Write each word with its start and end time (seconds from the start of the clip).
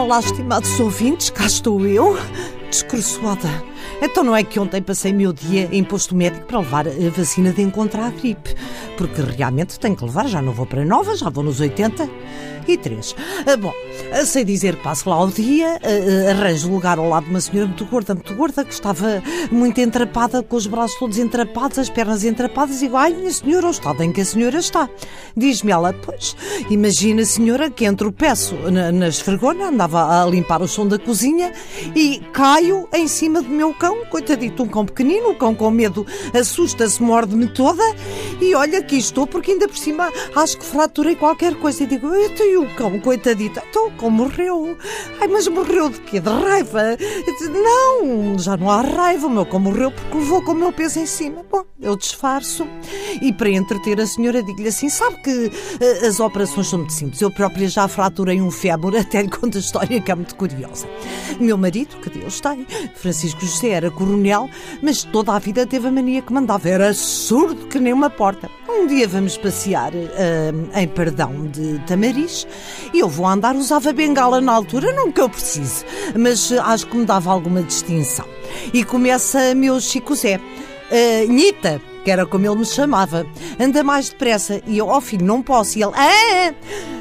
Olá, 0.00 0.18
estimados 0.18 0.80
ouvintes, 0.80 1.28
cá 1.28 1.44
estou 1.44 1.86
eu, 1.86 2.16
descroçoada. 2.70 3.69
Então 4.02 4.24
não 4.24 4.34
é 4.34 4.42
que 4.42 4.58
ontem 4.58 4.82
passei 4.82 5.12
meu 5.12 5.32
dia 5.32 5.68
em 5.72 5.84
posto 5.84 6.14
médico 6.14 6.46
para 6.46 6.58
levar 6.58 6.88
a 6.88 7.10
vacina 7.16 7.52
de 7.52 7.62
encontrar 7.62 8.06
a 8.06 8.10
gripe. 8.10 8.54
Porque 8.96 9.22
realmente 9.22 9.78
tenho 9.78 9.96
que 9.96 10.04
levar, 10.04 10.26
já 10.26 10.40
não 10.42 10.52
vou 10.52 10.66
para 10.66 10.84
nova, 10.84 11.16
já 11.16 11.28
vou 11.28 11.44
nos 11.44 11.60
80 11.60 12.08
e 12.66 12.76
3. 12.76 13.16
Ah, 13.46 13.56
bom, 13.56 13.72
ah, 14.12 14.24
sei 14.24 14.44
dizer 14.44 14.76
que 14.76 14.82
passo 14.82 15.08
lá 15.08 15.16
ao 15.16 15.28
dia, 15.28 15.78
arranjo 16.30 16.70
lugar 16.70 16.98
ao 16.98 17.08
lado 17.08 17.24
de 17.24 17.30
uma 17.30 17.40
senhora 17.40 17.66
muito 17.66 17.84
gorda, 17.84 18.14
muito 18.14 18.34
gorda, 18.34 18.64
que 18.64 18.72
estava 18.72 19.22
muito 19.50 19.80
entrapada, 19.80 20.42
com 20.42 20.56
os 20.56 20.66
braços 20.66 20.98
todos 20.98 21.18
entrapados, 21.18 21.78
as 21.78 21.88
pernas 21.88 22.24
entrapadas, 22.24 22.76
e 22.76 22.80
digo, 22.80 22.96
ai, 22.96 23.12
minha 23.12 23.30
senhora, 23.30 23.66
o 23.66 23.70
estado 23.70 24.02
em 24.02 24.12
que 24.12 24.20
a 24.20 24.24
senhora 24.24 24.58
está. 24.58 24.88
Diz-me 25.36 25.72
ela, 25.72 25.92
pois, 25.92 26.36
imagina 26.68 27.24
senhora 27.24 27.70
que 27.70 27.84
entro 27.84 28.12
peço 28.12 28.54
na, 28.70 28.92
na 28.92 29.08
esfregona, 29.08 29.68
andava 29.68 30.22
a 30.22 30.26
limpar 30.26 30.62
o 30.62 30.68
chão 30.68 30.86
da 30.86 30.98
cozinha 30.98 31.52
e 31.94 32.20
caio 32.32 32.88
em 32.92 33.08
cima 33.08 33.42
do 33.42 33.48
meu 33.48 33.72
cão, 33.80 34.04
coitadito, 34.04 34.62
um 34.62 34.68
cão 34.68 34.84
pequenino, 34.84 35.30
um 35.30 35.34
cão 35.34 35.54
com 35.54 35.70
medo, 35.70 36.06
assusta-se, 36.38 37.02
morde-me 37.02 37.48
toda 37.48 37.82
e 38.38 38.54
olha, 38.54 38.78
aqui 38.78 38.98
estou, 38.98 39.26
porque 39.26 39.52
ainda 39.52 39.66
por 39.66 39.76
cima 39.76 40.12
acho 40.36 40.58
que 40.58 40.64
fraturei 40.64 41.16
qualquer 41.16 41.54
coisa. 41.54 41.82
E 41.82 41.86
digo, 41.86 42.06
eu 42.08 42.34
tenho 42.34 42.62
o 42.62 42.74
cão, 42.74 43.00
coitadito. 43.00 43.60
Então 43.70 43.88
o 43.88 43.90
cão 43.92 44.10
morreu. 44.10 44.76
Ai, 45.20 45.28
mas 45.28 45.48
morreu 45.48 45.88
de 45.88 46.00
quê? 46.00 46.20
De 46.20 46.28
raiva? 46.28 46.96
Não, 47.50 48.38
já 48.38 48.56
não 48.56 48.70
há 48.70 48.82
raiva. 48.82 49.26
O 49.26 49.30
meu 49.30 49.46
cão 49.46 49.60
morreu 49.60 49.90
porque 49.90 50.18
levou 50.18 50.42
com 50.42 50.52
o 50.52 50.54
meu 50.54 50.72
peso 50.72 51.00
em 51.00 51.06
cima. 51.06 51.44
Bom, 51.50 51.64
eu 51.80 51.96
disfarço. 51.96 52.66
E 53.20 53.32
para 53.32 53.50
entreter 53.50 54.00
a 54.00 54.06
senhora, 54.06 54.42
digo-lhe 54.42 54.68
assim: 54.68 54.88
sabe 54.88 55.16
que 55.22 55.30
uh, 55.30 56.06
as 56.06 56.20
operações 56.20 56.68
são 56.68 56.80
muito 56.80 56.92
simples. 56.92 57.20
Eu 57.20 57.30
própria 57.30 57.68
já 57.68 57.88
fraturei 57.88 58.40
um 58.40 58.50
fémur, 58.50 58.96
até 59.00 59.22
lhe 59.22 59.30
conto 59.30 59.56
a 59.56 59.60
história 59.60 60.00
que 60.00 60.10
é 60.10 60.14
muito 60.14 60.34
curiosa. 60.34 60.86
Meu 61.38 61.56
marido, 61.56 61.96
que 61.98 62.10
Deus 62.10 62.40
tem, 62.40 62.66
Francisco 62.94 63.40
José, 63.40 63.69
era 63.70 63.90
coronel, 63.90 64.48
mas 64.82 65.04
toda 65.04 65.32
a 65.32 65.38
vida 65.38 65.66
teve 65.66 65.88
a 65.88 65.92
mania 65.92 66.22
que 66.22 66.32
mandava. 66.32 66.68
Era 66.68 66.92
surdo 66.94 67.66
que 67.66 67.78
nem 67.78 67.92
uma 67.92 68.10
porta. 68.10 68.50
Um 68.68 68.86
dia 68.86 69.06
vamos 69.06 69.36
passear 69.36 69.92
uh, 69.92 70.78
em 70.78 70.88
Perdão 70.88 71.46
de 71.48 71.78
Tamariz 71.80 72.46
e 72.94 73.00
eu 73.00 73.08
vou 73.08 73.26
andar, 73.26 73.54
usava 73.54 73.92
bengala 73.92 74.40
na 74.40 74.52
altura, 74.52 74.92
não 74.92 75.12
que 75.12 75.20
eu 75.20 75.28
precise, 75.28 75.84
mas 76.18 76.50
uh, 76.50 76.60
acho 76.62 76.86
que 76.86 76.96
me 76.96 77.04
dava 77.04 77.30
alguma 77.30 77.62
distinção. 77.62 78.26
E 78.72 78.84
começa 78.84 79.54
meu 79.54 79.80
Chico 79.80 80.14
Zé. 80.14 80.38
Uh, 80.38 81.30
Nita, 81.30 81.80
que 82.04 82.10
era 82.10 82.26
como 82.26 82.46
ele 82.46 82.56
me 82.56 82.66
chamava, 82.66 83.26
anda 83.58 83.82
mais 83.82 84.10
depressa. 84.10 84.60
E 84.66 84.78
eu, 84.78 84.88
ó 84.88 84.98
oh, 84.98 85.00
filho, 85.00 85.24
não 85.24 85.42
posso. 85.42 85.78
E 85.78 85.82
ele, 85.82 85.92
ah, 85.94 86.54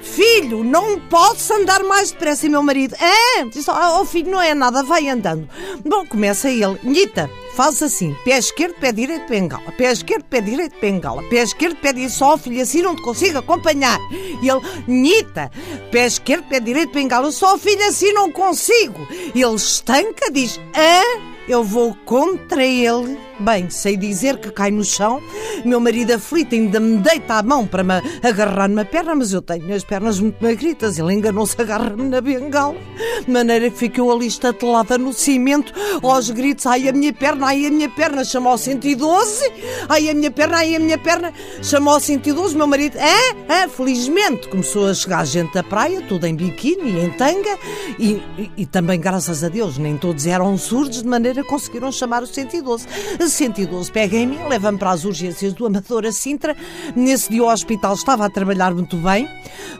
filho, 0.00 0.62
não 0.62 1.00
posso 1.00 1.52
andar 1.54 1.82
mais 1.82 2.10
depressa. 2.12 2.46
E 2.46 2.48
meu 2.48 2.62
marido, 2.62 2.94
ah, 3.00 3.44
diz, 3.52 3.66
oh 3.68 4.04
filho, 4.04 4.30
não 4.30 4.40
é 4.40 4.54
nada, 4.54 4.82
vai 4.82 5.08
andando. 5.08 5.48
Bom, 5.84 6.06
começa 6.06 6.50
ele, 6.50 6.78
Nita, 6.82 7.28
faz 7.54 7.82
assim: 7.82 8.14
pé 8.24 8.38
esquerdo, 8.38 8.74
pé 8.74 8.92
direito, 8.92 9.28
bengala. 9.28 9.72
Pé 9.72 9.90
esquerdo, 9.90 10.24
pé 10.24 10.40
direito, 10.40 10.76
bengala. 10.80 11.22
Pé 11.24 11.42
esquerdo, 11.42 11.76
pé 11.76 11.92
direito, 11.92 12.12
só 12.12 12.36
filho, 12.36 12.60
assim 12.60 12.82
não 12.82 12.94
te 12.94 13.02
consigo 13.02 13.38
acompanhar. 13.38 13.98
E 14.10 14.48
ele, 14.48 14.60
Nita, 14.86 15.50
pé 15.90 16.06
esquerdo, 16.06 16.44
pé 16.48 16.60
direito, 16.60 16.92
bengala. 16.92 17.30
Só 17.32 17.58
filho, 17.58 17.84
assim 17.86 18.12
não 18.12 18.30
consigo. 18.30 19.06
E 19.34 19.42
ele 19.42 19.54
estanca, 19.54 20.30
diz, 20.30 20.60
ah, 20.74 21.33
eu 21.48 21.62
vou 21.62 21.94
contra 22.04 22.64
ele. 22.64 23.18
Bem, 23.40 23.68
sei 23.68 23.96
dizer 23.96 24.38
que 24.38 24.50
cai 24.50 24.70
no 24.70 24.84
chão. 24.84 25.20
Meu 25.64 25.80
marido 25.80 26.12
aflito 26.12 26.54
ainda 26.54 26.78
me 26.78 26.98
deita 26.98 27.34
a 27.34 27.42
mão 27.42 27.66
para 27.66 27.82
me 27.82 27.94
agarrar 28.22 28.68
numa 28.68 28.84
perna, 28.84 29.14
mas 29.16 29.32
eu 29.32 29.42
tenho 29.42 29.74
as 29.74 29.82
pernas 29.82 30.20
muito 30.20 30.42
magritas. 30.42 30.98
Ele 30.98 31.12
enganou-se, 31.14 31.60
agarra-me 31.60 32.04
na 32.04 32.20
bengala. 32.20 32.76
De 33.24 33.30
maneira 33.30 33.68
que 33.70 33.76
ficou 33.76 34.12
ali 34.12 34.26
estatelada 34.26 34.96
no 34.96 35.12
cimento, 35.12 35.72
aos 36.00 36.30
gritos: 36.30 36.64
ai 36.66 36.88
a 36.88 36.92
minha 36.92 37.12
perna, 37.12 37.48
ai 37.48 37.66
a 37.66 37.70
minha 37.70 37.88
perna, 37.88 38.24
chamou 38.24 38.52
ao 38.52 38.58
112. 38.58 39.52
Ai 39.88 40.08
a 40.08 40.14
minha 40.14 40.30
perna, 40.30 40.58
ai 40.58 40.76
a 40.76 40.78
minha 40.78 40.98
perna, 40.98 41.32
chamou 41.60 41.94
ao 41.94 42.00
112. 42.00 42.56
Meu 42.56 42.68
marido, 42.68 42.96
é, 42.98 43.62
é, 43.62 43.68
felizmente 43.68 44.48
começou 44.48 44.88
a 44.88 44.94
chegar 44.94 45.26
gente 45.26 45.52
da 45.54 45.62
praia, 45.64 46.00
tudo 46.02 46.24
em 46.26 46.36
biquíni, 46.36 47.00
em 47.00 47.10
tanga, 47.10 47.58
e, 47.98 48.22
e, 48.38 48.50
e 48.58 48.66
também, 48.66 49.00
graças 49.00 49.42
a 49.42 49.48
Deus, 49.48 49.76
nem 49.76 49.96
todos 49.96 50.24
eram 50.26 50.56
surdos, 50.56 51.02
de 51.02 51.08
maneira 51.08 51.33
conseguiram 51.42 51.90
chamar 51.90 52.22
o 52.22 52.26
112. 52.26 52.86
112 53.26 53.90
pega 53.90 54.16
em 54.16 54.26
mim, 54.26 54.38
leva-me 54.48 54.78
para 54.78 54.90
as 54.90 55.04
urgências 55.04 55.52
do 55.52 55.66
Amador 55.66 56.04
a 56.06 56.12
Sintra. 56.12 56.56
Nesse 56.94 57.30
dia 57.30 57.42
o 57.42 57.50
hospital 57.50 57.94
estava 57.94 58.26
a 58.26 58.30
trabalhar 58.30 58.74
muito 58.74 58.96
bem, 58.98 59.28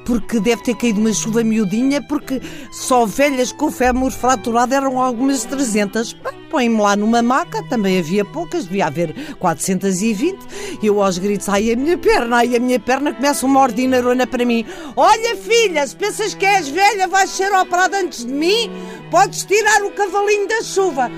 porque 0.04 0.41
deve 0.41 0.62
ter 0.62 0.75
caído 0.75 1.00
uma 1.00 1.12
chuva 1.12 1.44
miudinha, 1.44 2.03
porque 2.03 2.41
só 2.72 3.06
velhas 3.06 3.53
com 3.53 3.70
fémur 3.70 4.10
fraturado 4.10 4.75
eram 4.75 5.00
algumas 5.00 5.44
300. 5.44 6.16
Põe-me 6.50 6.81
lá 6.81 6.94
numa 6.97 7.20
maca, 7.20 7.62
também 7.69 7.98
havia 7.98 8.25
poucas, 8.25 8.65
devia 8.65 8.86
haver 8.86 9.36
420. 9.38 10.38
E 10.82 10.86
eu 10.86 11.03
aos 11.03 11.19
gritos, 11.19 11.48
ai 11.48 11.72
a 11.72 11.76
minha 11.76 11.98
perna, 11.98 12.38
ai 12.38 12.56
a 12.56 12.60
minha 12.60 12.78
perna, 12.78 13.12
começa 13.12 13.44
uma 13.44 13.60
ordinarona 13.60 14.26
para 14.26 14.44
mim. 14.44 14.65
Olha 14.97 15.36
filha, 15.36 15.86
se 15.86 15.97
pensas 15.97 16.34
que 16.34 16.47
és 16.47 16.69
velha, 16.69 17.09
vais 17.09 17.31
ser 17.31 17.53
operada 17.53 17.98
antes 17.98 18.25
de 18.25 18.32
mim, 18.32 18.71
podes 19.10 19.44
tirar 19.44 19.82
o 19.82 19.91
cavalinho 19.91 20.48
da 20.48 20.62
chuva. 20.62 21.10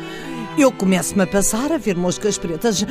Eu 0.59 0.73
começo-me 0.73 1.23
a 1.23 1.27
passar 1.27 1.71
a 1.71 1.77
ver 1.77 1.97
moscas 1.97 2.39
pretas 2.39 2.83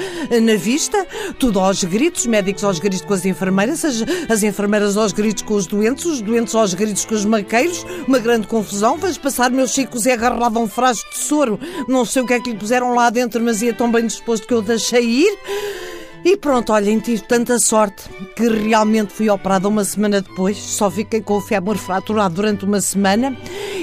na 0.44 0.56
vista, 0.56 1.06
tudo 1.40 1.60
aos 1.60 1.84
gritos, 1.84 2.28
médicos 2.28 2.64
aos 2.64 2.78
gritos 2.78 3.02
com 3.02 3.14
as 3.16 3.26
enfermeiras, 3.26 3.84
as, 3.84 4.04
as 4.30 4.44
enfermeiras 4.44 4.96
aos 4.96 5.12
gritos 5.12 5.42
com 5.42 5.56
os 5.56 5.66
doentes, 5.66 6.06
os 6.06 6.22
doentes 6.22 6.54
aos 6.54 6.76
gritos 6.76 7.06
com 7.06 7.16
os 7.16 7.26
maqueiros, 7.26 7.84
uma 8.08 8.20
grande 8.20 8.46
confusão. 8.46 8.98
Vais 8.98 9.18
passar, 9.18 9.50
meu 9.50 9.68
Chico 9.68 9.98
Zé 9.98 10.14
agarrava 10.14 10.60
um 10.60 10.68
frasco 10.68 11.10
de 11.10 11.18
soro, 11.18 11.60
não 11.88 12.06
sei 12.06 12.22
o 12.22 12.28
que 12.28 12.34
é 12.34 12.40
que 12.40 12.52
lhe 12.52 12.58
puseram 12.58 12.94
lá 12.94 13.10
dentro, 13.10 13.44
mas 13.44 13.64
ia 13.64 13.74
tão 13.74 13.92
bem 13.92 14.06
disposto 14.06 14.48
que 14.48 14.54
eu 14.54 14.62
deixei 14.62 15.04
ir. 15.04 15.40
E 16.24 16.38
pronto, 16.38 16.72
olhem, 16.74 17.00
tive 17.00 17.22
tanta 17.22 17.60
sorte 17.60 18.04
que 18.36 18.48
realmente 18.48 19.14
fui 19.14 19.30
operada 19.30 19.68
uma 19.68 19.84
semana 19.84 20.22
depois, 20.22 20.58
só 20.58 20.90
fiquei 20.90 21.22
com 21.22 21.36
o 21.36 21.42
fémur 21.42 21.78
fraturado 21.78 22.36
durante 22.36 22.66
uma 22.66 22.82
semana 22.82 23.36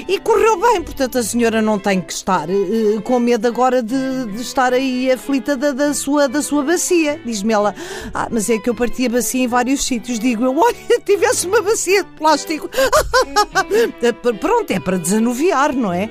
e 0.07 0.19
correu 0.19 0.59
bem, 0.59 0.81
portanto 0.81 1.17
a 1.17 1.23
senhora 1.23 1.61
não 1.61 1.79
tem 1.79 2.01
que 2.01 2.13
estar 2.13 2.49
uh, 2.49 3.01
com 3.03 3.19
medo 3.19 3.47
agora 3.47 3.81
de, 3.81 4.25
de 4.25 4.41
estar 4.41 4.73
aí 4.73 5.11
aflita 5.11 5.55
da, 5.55 5.71
da, 5.71 5.93
sua, 5.93 6.27
da 6.27 6.41
sua 6.41 6.63
bacia. 6.63 7.19
Diz-me 7.25 7.53
ela, 7.53 7.73
ah, 8.13 8.27
mas 8.29 8.49
é 8.49 8.57
que 8.57 8.69
eu 8.69 8.75
parti 8.75 9.05
a 9.05 9.09
bacia 9.09 9.43
em 9.43 9.47
vários 9.47 9.85
sítios. 9.85 10.19
Digo 10.19 10.43
eu, 10.43 10.55
olha, 10.57 10.99
tivesse 11.05 11.47
uma 11.47 11.61
bacia 11.61 12.03
de 12.03 12.09
plástico. 12.11 12.69
pronto, 14.39 14.71
é 14.71 14.79
para 14.79 14.97
desanuviar, 14.97 15.73
não 15.73 15.91
é? 15.91 16.09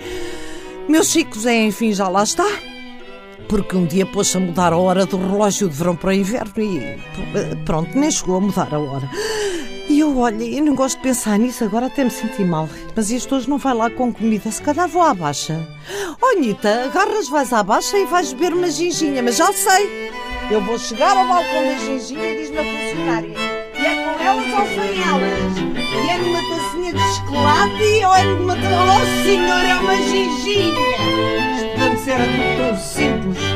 Meus 0.89 1.09
chicos, 1.09 1.47
é, 1.47 1.65
enfim, 1.65 1.93
já 1.93 2.09
lá 2.09 2.23
está 2.23 2.47
porque 3.49 3.77
um 3.77 3.85
dia 3.85 4.07
pôs-se 4.07 4.35
a 4.39 4.41
mudar 4.41 4.73
a 4.73 4.79
hora 4.79 5.05
do 5.05 5.19
relógio 5.19 5.69
de 5.69 5.77
verão 5.77 5.95
para 5.95 6.09
o 6.09 6.13
inverno 6.13 6.55
e 6.57 6.97
pronto, 7.67 7.99
nem 7.99 8.11
chegou 8.11 8.37
a 8.37 8.41
mudar 8.41 8.73
a 8.73 8.79
hora. 8.79 9.11
E 9.89 10.01
eu, 10.01 10.17
olha, 10.19 10.45
eu 10.45 10.65
não 10.65 10.75
gosto 10.75 10.97
de 10.97 11.03
pensar 11.03 11.39
nisso, 11.39 11.65
agora 11.65 11.87
até 11.87 12.05
me 12.05 12.11
senti 12.11 12.45
mal. 12.45 12.69
Mas 12.95 13.11
isto 13.11 13.35
hoje 13.35 13.49
não 13.49 13.59
vai 13.59 13.75
lá 13.75 13.91
com 13.91 14.13
comida, 14.13 14.51
se 14.51 14.63
calhar 14.63 14.89
vou 14.89 15.03
à 15.03 15.13
baixa. 15.13 15.69
Anitta, 16.23 16.85
agarras, 16.85 17.29
vais 17.29 17.53
à 17.53 17.63
baixa 17.63 17.99
e 17.99 18.07
vais 18.07 18.33
beber 18.33 18.55
uma 18.55 18.71
ginginha, 18.71 19.23
mas 19.23 19.37
já 19.37 19.53
sei. 19.53 20.11
Eu 20.51 20.61
vou 20.63 20.79
chegar 20.79 21.17
ao 21.17 21.27
balcão 21.27 21.65
da 21.65 21.75
ginginha 21.79 22.33
e 22.33 22.37
diz-me 22.39 22.59
a 22.59 22.65
funcionária. 22.65 23.35
E 23.75 23.85
é 23.85 24.05
com 24.05 24.23
elas 24.23 24.47
ou 24.53 24.67
sem 24.67 25.03
elas? 25.03 25.73
E 26.05 26.11
é 26.11 26.19
numa 26.19 26.41
tacinha 26.49 26.93
de 26.93 27.15
chocolate 27.15 28.05
ou 28.05 28.15
é 28.15 28.25
numa... 28.25 28.55
Oh, 28.55 29.25
senhor, 29.25 29.65
é 29.65 29.75
uma 29.75 29.97
ginginha! 29.97 30.73
Isto 31.57 31.79
deve 31.79 31.99
ser 31.99 32.21
a 32.21 33.52